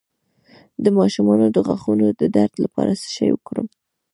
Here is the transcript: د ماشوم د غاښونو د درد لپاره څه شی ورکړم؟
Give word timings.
د 0.83 0.85
ماشوم 0.97 1.27
د 1.55 1.57
غاښونو 1.67 2.07
د 2.19 2.21
درد 2.35 2.53
لپاره 2.63 2.91
څه 3.01 3.07
شی 3.15 3.27
ورکړم؟ 3.31 3.67